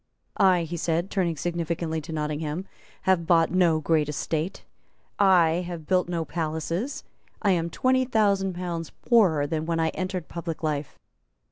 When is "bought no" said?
3.27-3.79